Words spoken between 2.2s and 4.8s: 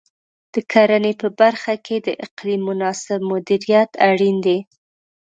اقلیم مناسب مدیریت اړین دی.